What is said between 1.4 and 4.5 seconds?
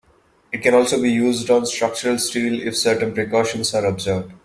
on structural steel if certain precautions are observed.